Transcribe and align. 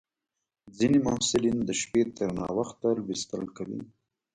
ځینې 0.77 0.97
محصلین 1.07 1.57
د 1.65 1.69
شپې 1.81 2.01
تر 2.17 2.29
ناوخته 2.39 2.87
لوستل 3.05 3.43
کوي. 3.57 3.81